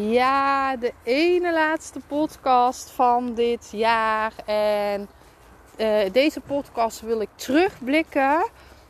[0.00, 4.32] Ja, de ene laatste podcast van dit jaar.
[4.46, 5.08] En
[5.76, 8.48] uh, deze podcast wil ik terugblikken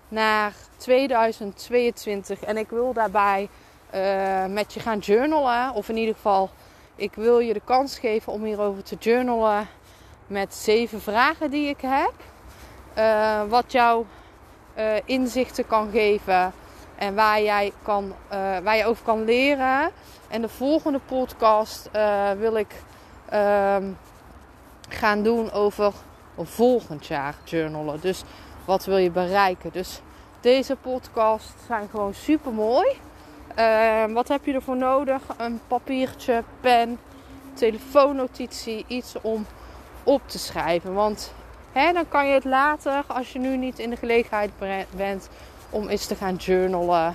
[0.08, 2.40] naar 2022.
[2.40, 3.48] En ik wil daarbij
[3.94, 5.74] uh, met je gaan journalen.
[5.74, 6.50] Of in ieder geval,
[6.96, 9.68] ik wil je de kans geven om hierover te journalen.
[10.27, 12.12] Met zeven vragen die ik heb.
[12.98, 14.04] Uh, wat jou
[15.05, 16.52] inzichten kan geven.
[16.96, 18.14] En waar jij, kan,
[18.62, 19.92] waar je over kan leren.
[20.28, 22.82] En de volgende podcast uh, wil ik
[23.32, 23.76] uh,
[24.88, 25.92] gaan doen over
[26.36, 28.00] volgend jaar journalen.
[28.00, 28.22] Dus
[28.64, 29.70] wat wil je bereiken?
[29.72, 30.00] Dus
[30.40, 32.88] deze podcast zijn gewoon super mooi.
[33.58, 35.22] Uh, wat heb je ervoor nodig?
[35.36, 36.98] Een papiertje, pen,
[37.52, 39.46] telefoonnotitie, iets om
[40.04, 40.94] op te schrijven.
[40.94, 41.32] Want
[41.72, 44.50] hè, dan kan je het later, als je nu niet in de gelegenheid
[44.96, 45.28] bent
[45.70, 47.14] om eens te gaan journalen,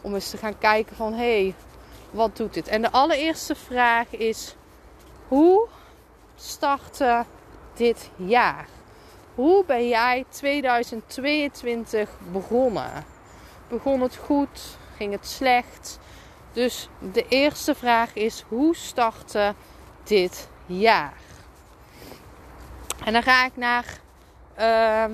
[0.00, 1.54] om eens te gaan kijken van hé, hey,
[2.12, 2.68] wat doet dit?
[2.68, 4.56] En de allereerste vraag is:
[5.28, 5.68] hoe
[6.34, 7.24] startte
[7.74, 8.66] dit jaar?
[9.34, 13.04] Hoe ben jij 2022 begonnen?
[13.68, 14.78] Begon het goed?
[14.96, 15.98] Ging het slecht?
[16.52, 19.54] Dus de eerste vraag is: hoe startte
[20.02, 21.14] dit jaar?
[23.04, 23.84] En dan ga ik naar
[24.58, 25.04] uh,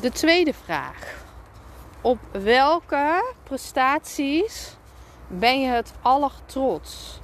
[0.00, 1.20] de tweede vraag.
[2.00, 4.76] Op welke prestaties
[5.38, 7.20] ben je het allertrots?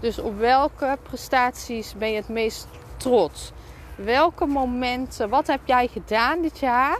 [0.00, 3.52] Dus op welke prestaties ben je het meest trots?
[3.96, 6.98] Welke momenten, wat heb jij gedaan dit jaar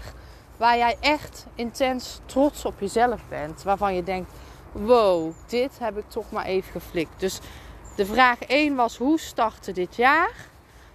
[0.57, 3.63] waar jij echt intens trots op jezelf bent?
[3.63, 4.33] Waarvan je denkt,
[4.73, 7.21] wow, dit heb ik toch maar even geflikt.
[7.21, 7.41] Dus
[7.97, 10.33] de vraag 1 was, hoe startte dit jaar?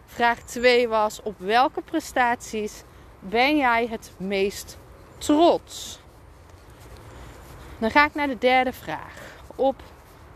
[0.05, 2.83] Vraag 2 was, op welke prestaties
[3.19, 4.77] ben jij het meest
[5.17, 5.99] trots?
[7.77, 9.75] Dan ga ik naar de derde vraag op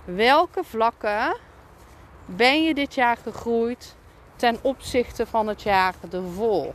[0.06, 1.38] welke vlakken
[2.26, 3.96] ben je dit jaar gegroeid
[4.36, 6.74] ten opzichte van het jaar ervoor?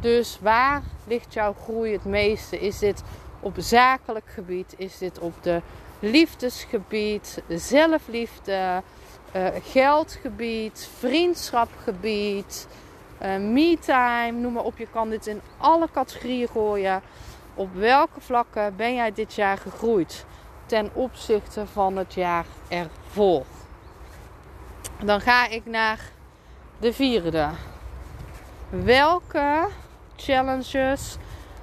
[0.00, 2.60] Dus waar ligt jouw groei het meeste?
[2.60, 3.02] Is dit
[3.40, 4.74] op zakelijk gebied?
[4.76, 5.60] Is dit op de
[5.98, 8.82] liefdesgebied, zelfliefde,
[9.36, 12.66] uh, geldgebied, vriendschapgebied,
[13.22, 14.78] uh, me-time, noem maar op.
[14.78, 17.02] Je kan dit in alle categorieën gooien.
[17.54, 20.24] Op welke vlakken ben jij dit jaar gegroeid?
[20.66, 23.44] Ten opzichte van het jaar ervoor.
[25.04, 26.00] Dan ga ik naar
[26.78, 27.48] de vierde.
[28.68, 29.68] Welke
[30.16, 31.16] challenges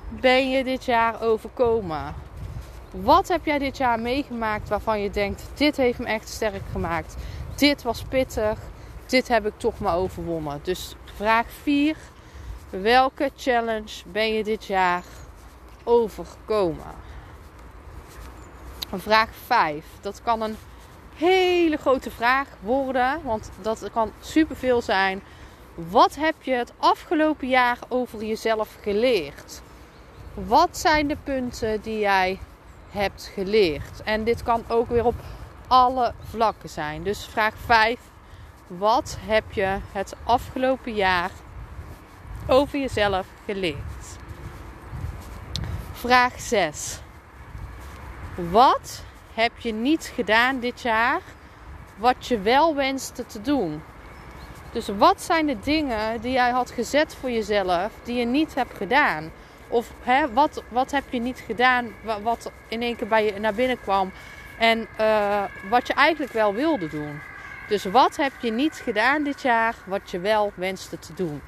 [0.10, 2.16] ben je dit jaar overkomen?
[2.92, 7.16] Wat heb jij dit jaar meegemaakt waarvan je denkt: dit heeft me echt sterk gemaakt?
[7.56, 8.60] Dit was pittig.
[9.06, 10.60] Dit heb ik toch maar overwonnen.
[10.64, 11.96] Dus vraag 4.
[12.70, 15.04] Welke challenge ben je dit jaar
[15.84, 17.11] overkomen?
[19.00, 19.86] Vraag 5.
[20.02, 20.58] Dat kan een
[21.16, 25.22] hele grote vraag worden, want dat kan superveel zijn.
[25.76, 29.62] Wat heb je het afgelopen jaar over jezelf geleerd?
[30.34, 32.40] Wat zijn de punten die jij
[32.90, 34.04] hebt geleerd?
[34.04, 35.16] En dit kan ook weer op
[35.68, 37.04] alle vlakken zijn.
[37.04, 38.00] Dus vraag 5.
[38.68, 41.32] Wat heb je het afgelopen jaar
[42.48, 44.18] over jezelf geleerd?
[45.92, 47.01] Vraag 6.
[48.36, 49.04] Wat
[49.34, 51.22] heb je niet gedaan dit jaar
[51.96, 53.82] wat je wel wenste te doen?
[54.72, 58.78] Dus wat zijn de dingen die jij had gezet voor jezelf die je niet hebt
[58.78, 59.32] gedaan?
[59.68, 61.88] Of hè, wat, wat heb je niet gedaan
[62.24, 64.12] wat in één keer bij je naar binnen kwam
[64.58, 67.20] en uh, wat je eigenlijk wel wilde doen?
[67.68, 71.42] Dus wat heb je niet gedaan dit jaar wat je wel wenste te doen?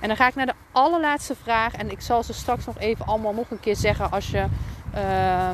[0.00, 1.74] En dan ga ik naar de allerlaatste vraag.
[1.74, 4.46] En ik zal ze straks nog even allemaal nog een keer zeggen als je
[4.94, 5.50] uh,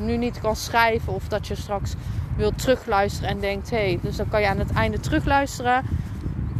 [0.00, 1.94] nu niet kan schrijven of dat je straks
[2.36, 5.82] wilt terugluisteren en denkt: hé, hey, dus dan kan je aan het einde terugluisteren.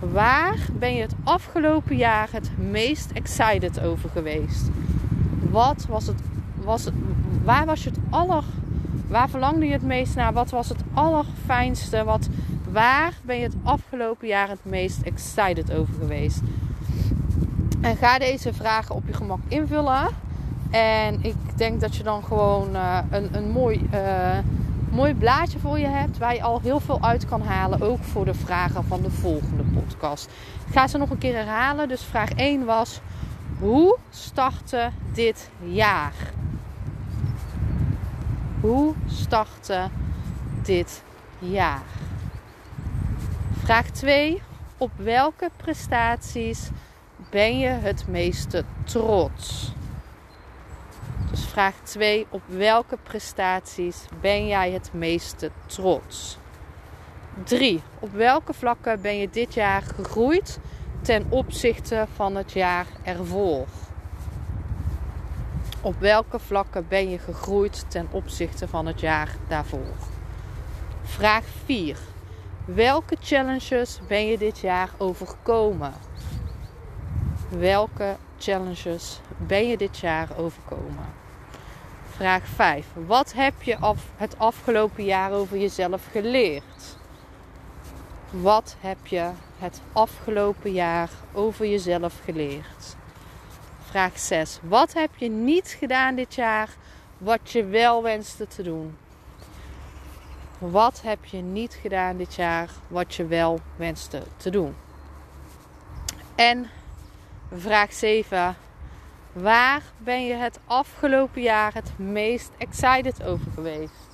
[0.01, 4.69] Waar ben je het afgelopen jaar het meest excited over geweest?
[5.51, 6.21] Wat was het,
[6.55, 6.95] was het,
[7.45, 8.45] waar was je het aller,
[9.09, 10.33] waar verlangde je het meest naar?
[10.33, 12.05] Wat was het allerfijnste?
[12.05, 12.29] Wat,
[12.71, 16.41] waar ben je het afgelopen jaar het meest excited over geweest?
[17.81, 20.09] En ga deze vragen op je gemak invullen.
[20.71, 24.39] En ik denk dat je dan gewoon uh, een, een mooi, uh,
[24.91, 26.19] mooi blaadje voor je hebt.
[26.19, 27.81] Waar je al heel veel uit kan halen.
[27.81, 30.29] Ook voor de vragen van de volgende podcast.
[30.67, 31.89] Ik ga ze nog een keer herhalen.
[31.89, 33.01] Dus vraag 1 was:
[33.59, 36.13] Hoe startte dit jaar?
[38.61, 39.89] Hoe startte
[40.63, 41.03] dit
[41.39, 41.83] jaar?
[43.53, 44.43] Vraag 2.
[44.77, 46.69] Op welke prestaties
[47.31, 49.73] ben je het meeste trots?
[51.61, 52.27] Vraag 2.
[52.31, 56.39] Op welke prestaties ben jij het meeste trots?
[57.45, 57.83] 3.
[57.99, 60.59] Op welke vlakken ben je dit jaar gegroeid
[61.03, 63.67] ten opzichte van het jaar ervoor?
[65.81, 69.97] Op welke vlakken ben je gegroeid ten opzichte van het jaar daarvoor?
[71.03, 71.97] Vraag 4.
[72.65, 75.93] Welke challenges ben je dit jaar overkomen?
[77.49, 81.20] Welke challenges ben je dit jaar overkomen?
[82.21, 82.87] Vraag 5.
[83.07, 86.97] Wat heb je af, het afgelopen jaar over jezelf geleerd?
[88.31, 92.97] Wat heb je het afgelopen jaar over jezelf geleerd?
[93.83, 94.59] Vraag 6.
[94.63, 96.69] Wat heb je niet gedaan dit jaar
[97.19, 98.97] wat je wel wenste te doen?
[100.59, 104.77] Wat heb je niet gedaan dit jaar wat je wel wenste te doen?
[106.35, 106.71] En
[107.53, 108.57] vraag 7.
[109.33, 114.09] Waar ben je het afgelopen jaar het meest excited over geweest?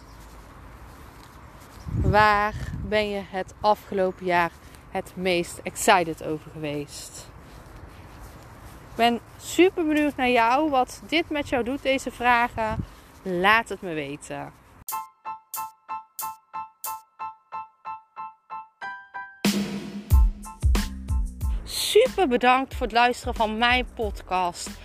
[2.03, 4.51] Waar ben je het afgelopen jaar
[4.91, 7.29] het meest excited over geweest?
[8.91, 12.85] Ik ben super benieuwd naar jou, wat dit met jou doet, deze vragen.
[13.23, 14.53] Laat het me weten.
[21.65, 24.85] Super bedankt voor het luisteren van mijn podcast.